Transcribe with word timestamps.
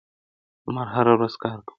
لمر 0.65 0.87
هره 0.95 1.11
ورځ 1.15 1.33
کار 1.43 1.57
کوي. 1.65 1.69